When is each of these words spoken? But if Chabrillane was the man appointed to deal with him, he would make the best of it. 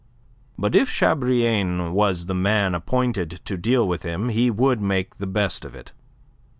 But 0.57 0.73
if 0.73 0.89
Chabrillane 0.89 1.91
was 1.93 2.25
the 2.25 2.33
man 2.33 2.73
appointed 2.73 3.29
to 3.45 3.55
deal 3.55 3.87
with 3.87 4.01
him, 4.01 4.29
he 4.29 4.49
would 4.49 4.81
make 4.81 5.19
the 5.19 5.27
best 5.27 5.63
of 5.63 5.75
it. 5.75 5.91